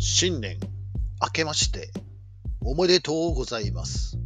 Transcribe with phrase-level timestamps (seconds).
[0.00, 0.58] 新年
[1.20, 1.90] 明けまして
[2.60, 4.16] おめでとうございます。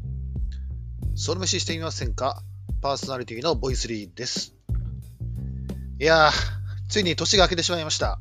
[1.14, 2.42] その飯してみませんか？
[2.82, 4.54] パーソナリティのボイスリーです。
[5.98, 6.30] いやー、
[6.90, 8.20] ついに年が明けてしまいました。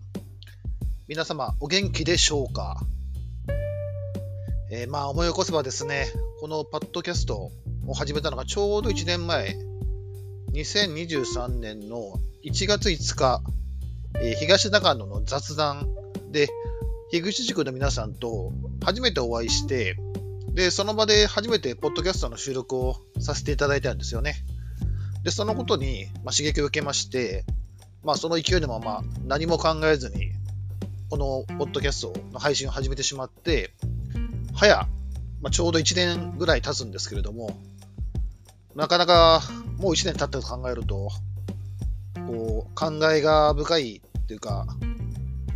[1.10, 2.78] 皆様、お元気でしょうか？
[4.72, 6.08] えーまあ思い起こせばですね、
[6.40, 7.52] このパッドキャスト
[7.86, 9.58] を始めたのがちょうど1年前、
[10.54, 12.14] 2023年の
[12.46, 13.42] 1月5日、
[14.22, 15.90] えー東中野の雑談
[16.32, 16.48] で、
[17.12, 19.98] 樋口塾の皆さんと初めてお会いして、
[20.54, 24.36] で、その場で初めてポッドキャストの収録をさせていただいたんですよね。
[25.22, 27.44] で、そのことに、ま、刺激を受けまして、
[28.02, 30.32] まあ、その勢いのまま何も考えずに、
[31.10, 33.72] このポッドキャストの配信を始めてしまって、
[34.56, 34.88] 早、
[35.42, 37.60] まあ、ちょうど1年ぐらい経つんですけれども、
[38.74, 39.42] なかなか
[39.80, 41.10] もう1年経ったと考えると、
[42.26, 44.66] こう、感慨が深いっていうか、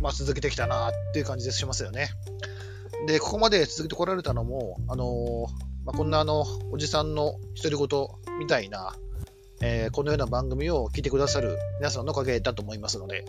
[0.06, 2.10] まあ、続けてきたなっていう感じでしますよね。
[3.08, 5.48] で、ここまで続けてこられたのも、あの
[5.84, 8.94] まあ、こんなあの、おじさんの独り言みたいな、
[9.60, 13.24] えーこのような番組を聞いてくださる皆さんのおかげだと思いますので、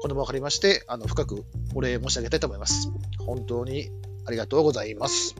[0.00, 1.44] これも分かりまして、あの深く
[1.74, 2.90] お礼申し上げたいと思います。
[3.26, 3.90] 本当に
[4.24, 5.34] ありがとうございます。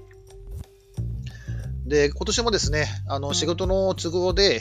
[1.86, 4.60] で、今年もですね、あの仕事の都合で、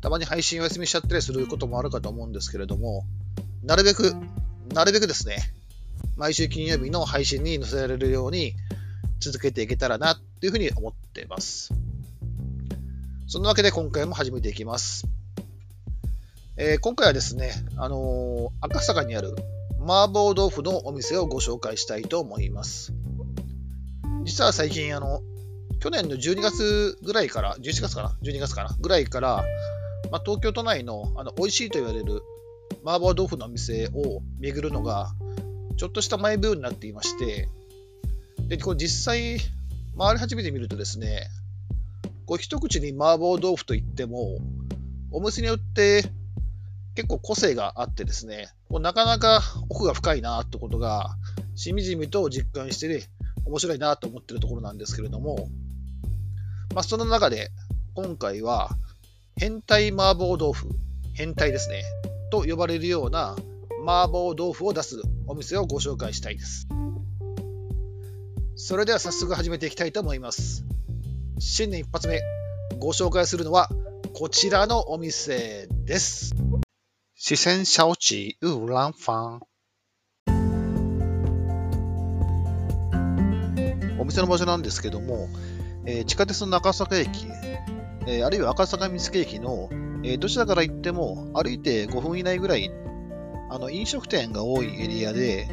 [0.00, 3.04] たまに配信お休みしちゃったりすることもあるかと思うんですけれども、
[3.64, 4.14] なるべく、
[4.72, 5.38] なるべくですね、
[6.16, 8.54] 毎週金曜日の配信に載せられるように
[9.18, 11.72] 続けていけたらなっていうふうに思っています。
[13.26, 15.06] そんなわけで今回も始めていきます。
[16.56, 19.34] えー今回はですね、あのー赤坂にある
[19.80, 22.92] 麻婆豆腐のお店をご紹介したいと思います。
[24.24, 25.20] 実は最近、あの、
[25.80, 28.76] 去年の12月ぐらいから、11月かな ?12 月かな？
[28.80, 29.44] ぐらいから、
[30.12, 32.22] まあ、東京都内のあの美味しいと言われる
[32.84, 35.12] 麻婆豆腐のお店を巡るのが、
[35.76, 37.48] ちょっとしたマイブームになっていまして、
[38.48, 39.38] で、これ実際、
[39.98, 41.28] 回り始めてみるとですね、
[42.26, 44.38] こう一口に麻婆豆腐といっても、
[45.10, 46.04] お店によって
[46.94, 51.16] 結構個性があってですね、こうなかなか奥が深いなってことが、
[51.54, 53.02] しみじみと実感して、ね、
[53.44, 55.48] 面白いなと思ってるところなんですけれども、
[56.74, 57.50] まあ、その中で
[57.94, 58.70] 今回は、
[59.36, 60.68] 変態麻婆豆腐、
[61.14, 61.82] 変態ですね、
[62.30, 63.36] と呼ばれるような
[63.86, 66.68] 麻婆豆腐を出すお店をご紹介したいです。
[68.56, 70.64] それでは早速始めていきたいと思います。
[71.38, 72.20] 新年一発目、
[72.78, 73.68] ご紹介するのは
[74.12, 76.34] こちらのお店です。
[77.14, 79.40] 四川小吃ウランファン。
[83.98, 85.28] お店の場所なんですけども、
[85.86, 87.26] えー地下鉄の中坂駅、
[88.06, 89.70] えーあるいは赤坂見附駅の、
[90.02, 92.70] えーどちらから行っても歩いて5分以内ぐらい
[93.50, 95.48] あの飲食店が多いエリアで、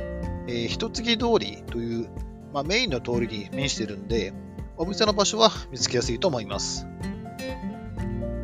[0.47, 2.09] えー、一月通りという、
[2.53, 4.33] まあ、メインの通りに面しているんで、
[4.77, 6.85] お店の場所は見つけやすいと思います。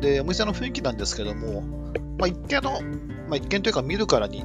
[0.00, 1.62] で、お店の雰囲気なんですけども、
[2.18, 2.72] まあ、一見の、
[3.28, 4.44] まあ、一見というか見るからに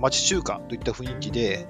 [0.00, 1.66] 町中華といった雰囲気で、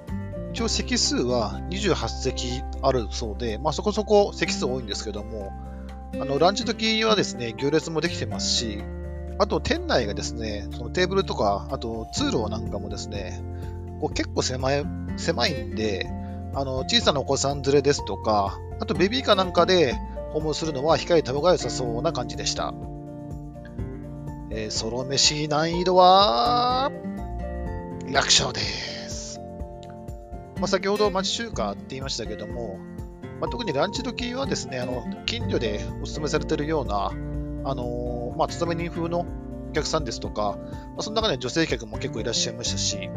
[0.52, 5.52] 一応席数は28席あるそうで、まあ、そこそこ席数多いんですけども、
[6.14, 8.82] あのランチ時はですね、行列もできてますし、
[9.42, 13.42] あと店内がですね、そのテーブルとか、あと通路なんかもですね、
[14.00, 14.86] こう結構狭い
[15.16, 16.08] 狭いんで、
[16.54, 19.96] あの小さなお子さん連れですとか、あとベビーカーなんかで
[20.32, 22.72] 訪問するのは控えた方が良さそうな感じでした。
[24.50, 26.92] えーソロ飯難易度は
[28.06, 29.40] 楽勝です。
[30.60, 32.78] まあ、先ほど町中華って言いましたけども、
[33.40, 37.06] まあ、特にランチ時はですね、あの近所でお勧めされてるような、
[37.64, 39.26] あのーまあ、勤め人風の
[39.70, 43.10] お客さんですとか、まあ、その中で女性客も結構いらっしゃいましたし、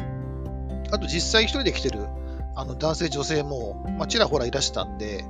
[0.91, 2.07] あと実際一人で来てる
[2.55, 5.25] あの男性、女性も、まあ、ちらほらいらしたんで、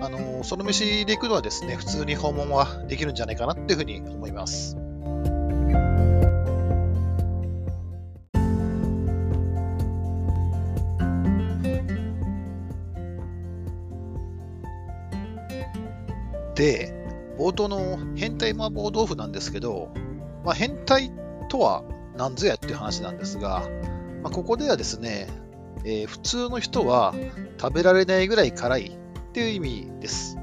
[0.00, 4.76] あのその飯で行くのはですね、普通に訪問はできるんじゃないかなっていうふうに思います。
[16.54, 16.99] で、
[17.40, 19.90] 冒頭の変態麻婆豆腐なんですけど、
[20.44, 21.10] まあ、変態
[21.48, 21.82] とは
[22.14, 23.66] 何ぞやっていう話なんですが、
[24.22, 25.26] まあ、ここではですね、
[25.86, 27.14] えー普通の人は
[27.58, 30.36] 食べられないぐらい辛いっていう意味です。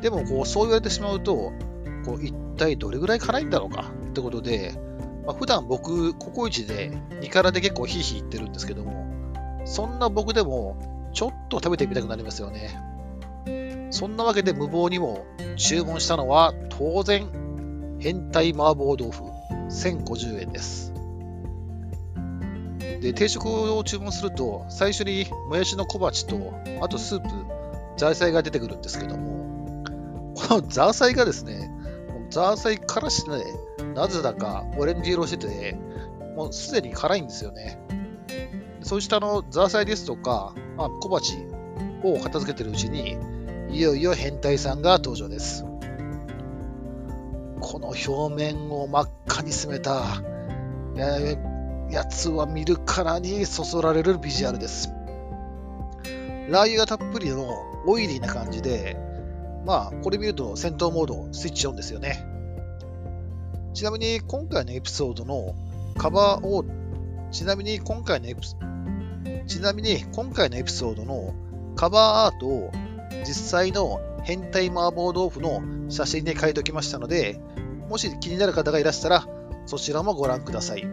[0.00, 1.52] でもこうそう言われてしまうと、
[2.04, 4.74] こう一体どれぐらい辛いんだろうかってことで、
[5.26, 12.87] まあ、普段僕、ココイチで2辛で結構ヒーヒー言ってるんですけども、そんな僕でもちょっと食べてみたくなりますよね。
[13.90, 15.26] そんなわけで無謀にも
[15.56, 19.24] 注文したのは当然変態麻婆豆腐
[19.70, 20.92] 1050円です。
[23.00, 27.28] で、定食を注文すると、最初にもやしの小鉢と、あとスープ、
[27.96, 29.84] ザーサイが出てくるんですけども、
[30.34, 31.70] このザーサイがですね、
[32.30, 33.44] ザーサイからしてね、
[33.94, 35.76] なぜだかオレンジ色してて、
[36.36, 37.80] もうすでに辛いんですよね。
[38.82, 41.36] そうしたのザーサイですとか、まあ、小鉢
[42.02, 43.16] を片付けてるうちに、
[43.70, 45.64] いよいよ変態さんが登場です。
[47.60, 50.22] この表面を真っ赤に染めた、
[51.90, 54.90] やつは見るからにそそられるビジュアルです。
[56.48, 57.46] ラー油がたっぷりの
[57.86, 58.96] オイリーな感じで、
[59.66, 62.24] まあ、これ見ると戦闘モードスイッチオンですよね。
[63.74, 65.54] ちなみに今回のエピソードの
[65.96, 66.64] カバーを、
[67.30, 68.40] ちなみに今回のエピ
[69.46, 71.34] ちなみに今回のエピソードの
[71.76, 72.70] カバーアートを
[73.26, 77.40] 実際の変態麻婆豆腐の写真で書いておきましたので、
[77.88, 79.26] もし気になる方がいらしたら、
[79.66, 80.86] そちらもご覧ください。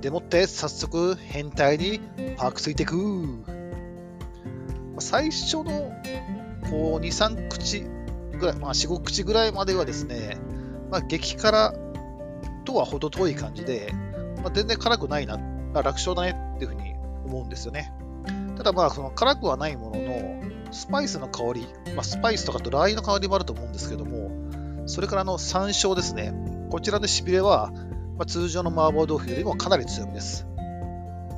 [0.00, 2.00] でもって早速変態に
[2.36, 3.44] パークついていく。
[4.98, 5.92] 最初の
[6.70, 7.86] こう2、3口
[8.38, 10.36] ぐらい、まあ4、5口ぐらいまではですね、
[10.90, 11.72] まあ、激辛
[12.64, 13.92] とは程遠い感じで、
[14.42, 15.38] まあ、全然辛くないな、
[15.72, 16.94] 楽勝だねっていうふうに
[17.24, 17.92] 思うんですよね。
[18.62, 21.66] ただまあ、その辛くはないものの、スパイスの香り、
[21.96, 24.30] まあ、スパイスとかとラー油の香りもあると思うんですけども、
[24.86, 26.32] それからの山椒ですね。
[26.70, 27.72] こちらのしびれは、
[28.16, 30.46] まあ、通常の麻婆豆腐よりもかなり強めです。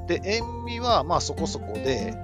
[0.06, 2.14] で、塩味はまあそこそこで、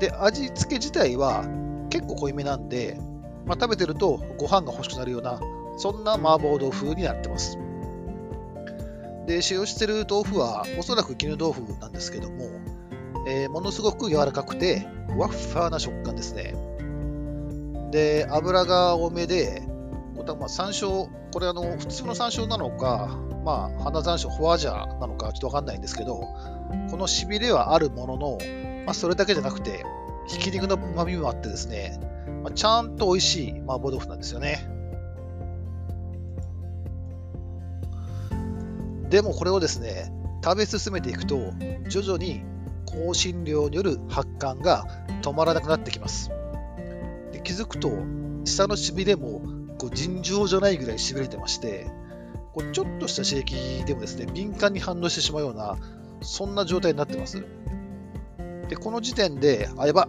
[0.00, 1.44] で、味付け自体は
[1.90, 2.98] 結構濃いめなんで、
[3.46, 5.38] まあ、食べてるとご飯が欲しくなるような、
[5.76, 7.56] そんな麻婆豆腐になってます。
[9.28, 12.50] で、使用している豆腐はおそらく絹豆腐なんですけども、
[13.26, 16.54] えー、ものすごく柔らかくて、ふわっふわな食感ですね。
[17.90, 19.62] で、油が多めで、
[20.38, 26.20] まあ、山椒、これあの、普通の山椒なのか、まあ、花山椒、フォアジャーなのかちょっとわかんないんですけど、
[26.90, 28.38] このしびれはあるものの、
[28.84, 29.84] まあ、それだけじゃなくて、
[30.26, 31.98] ひき肉の旨味もあってですね、
[32.42, 34.66] まあ、ちゃんと美味しい麻婆豆腐なんですよね。
[39.08, 40.12] でもこれをですね、
[40.44, 41.36] 食べ進めていくと、
[41.88, 42.42] 徐々に
[42.90, 44.84] 香辛料による発汗が
[45.22, 46.30] 止まらなくなってきます。
[47.32, 47.90] で気づくと、
[48.44, 49.42] 下のしびれも
[49.78, 51.90] こう尋常じゃないぐらいしびれてまして、
[52.52, 55.76] こうちょっとした刺激でもですね、敏感に反応してしまうような、
[56.20, 57.44] そんな状態になってます。
[58.68, 60.06] で、この時点で、あ、やば、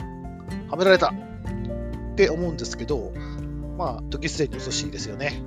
[0.69, 3.11] はめられたって思うんですけど、
[3.77, 5.41] まあ、時すでに遅しいですよね。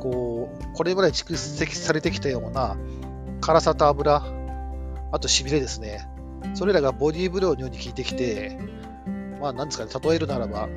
[0.00, 2.76] こう、これまで蓄積されてきたような
[3.40, 4.22] 辛さと油、
[5.12, 6.08] あとしびれですね。
[6.54, 8.58] それらがボディーブローのように効いてきて、
[9.40, 10.68] まあ、なんですかね、例えるならば、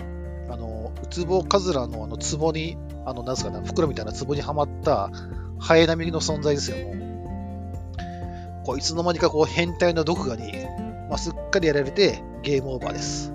[0.49, 5.09] あの、ウツボカズラのあの壺にあの、なんですかね、袋みたいな壺にはまった
[5.59, 6.77] ハエ並みの存在ですよ、
[8.65, 10.53] こういつの間にかこう変態の毒牙に、
[11.09, 13.33] まあ、すっかりやられてゲームオーバーです。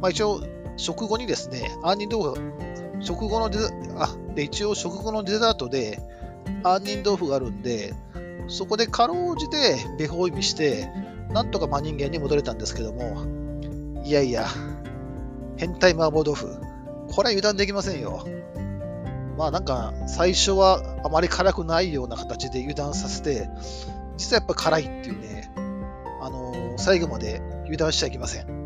[0.00, 0.42] まあ、一応、
[0.76, 6.00] 食後にですね、杏仁豆腐、食後のデザあ、で、一応食後のデザートで
[6.62, 7.94] 杏仁豆腐があるんで、
[8.48, 10.88] そこでかろうじてベホ意味して、
[11.30, 13.24] なんとか真人間に戻れたんですけども、
[14.04, 14.46] いやいや、
[15.56, 16.46] 変態麻婆豆腐、
[17.10, 18.26] これは油断できませんよ。
[19.36, 23.48] まあなんか、最初はあまり辛くないような形で油断させて、
[24.16, 25.52] 実はやっぱ辛いっていうね、
[26.20, 28.58] あのー、最後まで油断しちゃいけません。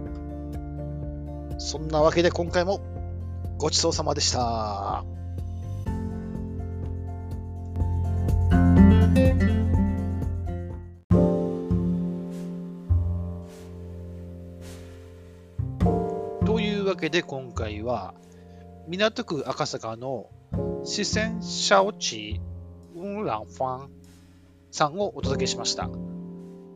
[1.58, 2.80] そんなわけで今回も
[3.58, 5.04] ごちそうさまでした。
[17.02, 18.14] けで今回は
[18.86, 20.30] 港区赤坂の
[20.84, 22.40] 四川小地
[22.94, 23.90] 雲蘭ファン
[24.70, 25.90] さんをお届けしました。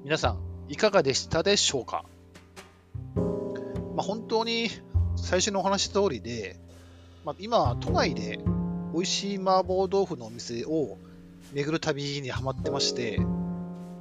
[0.02, 2.04] 皆さん、いかがでしたでしょうか、
[3.14, 3.22] ま
[3.98, 4.68] あ、本当に
[5.14, 6.56] 最初のお話通りで、
[7.24, 8.40] まあ、今、都内で
[8.94, 10.98] 美味しい麻婆豆腐のお店を
[11.52, 13.20] 巡る旅にはまってまして、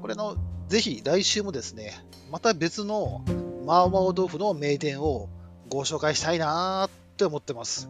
[0.01, 0.37] これの、
[0.69, 1.93] ぜひ来週もですね、
[2.31, 3.21] また別の
[3.67, 5.29] 麻婆豆腐の名店を
[5.67, 7.89] ご紹介したいなーって思ってます。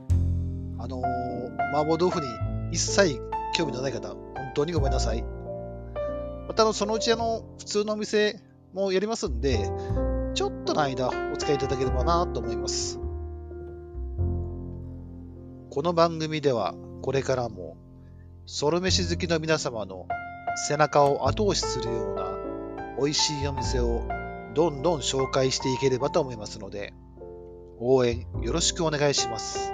[0.79, 2.27] あのー、麻婆豆腐に
[2.72, 3.20] 一切
[3.53, 4.17] 興味のない方、本
[4.55, 5.24] 当にごめんなさい。
[6.48, 8.39] また、そのうちあの、普通のお店
[8.74, 9.70] もやりますんで、
[10.36, 13.00] ちょっとの間お使いいただければなと思います。
[15.70, 17.75] この番組では、これからも、
[18.46, 20.08] ソロ飯好きの皆様の
[20.67, 22.38] 背中を後押しするような
[22.98, 24.08] 美味しいお店を
[24.53, 26.94] どんどん紹介していければと思いますので、
[27.79, 29.74] 応援よろしくお願いします。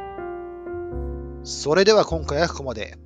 [1.44, 2.98] それでは今回はここまで。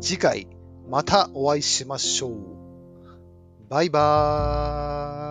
[0.00, 0.46] 次回
[0.88, 2.32] またお会いしましょう。
[3.68, 5.27] バイバーイ。